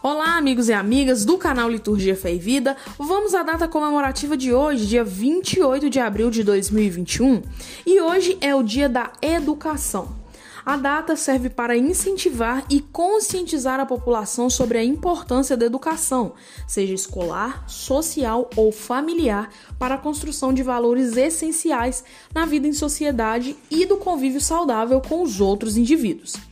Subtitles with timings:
[0.00, 2.76] Olá, amigos e amigas do canal Liturgia Fé e Vida.
[2.96, 7.42] Vamos à data comemorativa de hoje, dia 28 de abril de 2021,
[7.84, 10.16] e hoje é o Dia da Educação.
[10.64, 16.94] A data serve para incentivar e conscientizar a população sobre a importância da educação, seja
[16.94, 23.84] escolar, social ou familiar, para a construção de valores essenciais na vida em sociedade e
[23.84, 26.47] do convívio saudável com os outros indivíduos.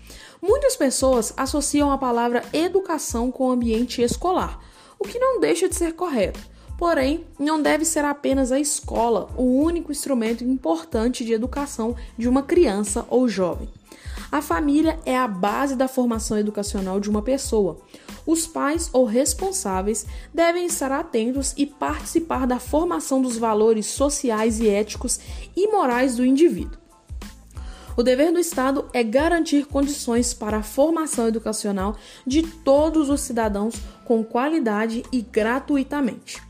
[0.47, 4.61] Muitas pessoas associam a palavra educação com o ambiente escolar,
[4.97, 6.39] o que não deixa de ser correto.
[6.79, 12.45] Porém, não deve ser apenas a escola o único instrumento importante de educação de uma
[12.45, 13.69] criança ou jovem.
[14.31, 17.79] A família é a base da formação educacional de uma pessoa.
[18.25, 24.69] Os pais ou responsáveis devem estar atentos e participar da formação dos valores sociais e
[24.69, 25.19] éticos
[25.57, 26.86] e morais do indivíduo.
[27.97, 33.77] O dever do Estado é garantir condições para a formação educacional de todos os cidadãos
[34.05, 36.43] com qualidade e gratuitamente.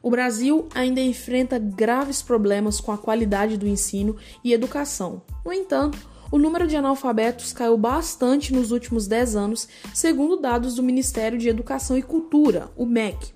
[0.00, 5.22] O Brasil ainda enfrenta graves problemas com a qualidade do ensino e educação.
[5.44, 5.98] No entanto,
[6.30, 11.48] o número de analfabetos caiu bastante nos últimos 10 anos, segundo dados do Ministério de
[11.48, 13.34] Educação e Cultura, o MEC.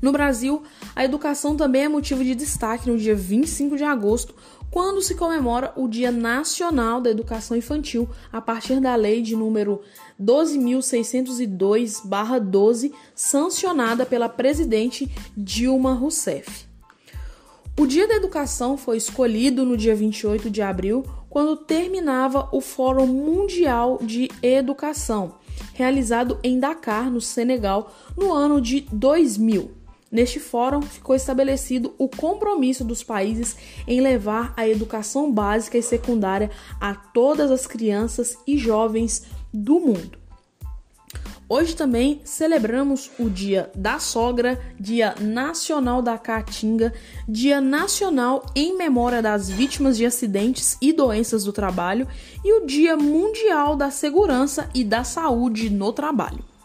[0.00, 0.62] No Brasil,
[0.94, 4.34] a educação também é motivo de destaque no dia 25 de agosto,
[4.70, 9.80] quando se comemora o Dia Nacional da Educação Infantil, a partir da lei de número
[10.20, 16.68] 12.602-12, sancionada pela presidente Dilma Rousseff.
[17.78, 23.06] O Dia da Educação foi escolhido no dia 28 de abril, quando terminava o Fórum
[23.06, 25.36] Mundial de Educação,
[25.74, 29.77] realizado em Dakar, no Senegal, no ano de 2000.
[30.10, 33.56] Neste fórum ficou estabelecido o compromisso dos países
[33.86, 36.50] em levar a educação básica e secundária
[36.80, 40.18] a todas as crianças e jovens do mundo.
[41.50, 46.92] Hoje também celebramos o Dia da Sogra, Dia Nacional da Caatinga,
[47.26, 52.06] Dia Nacional em memória das vítimas de acidentes e doenças do trabalho
[52.44, 56.57] e o Dia Mundial da Segurança e da Saúde no Trabalho.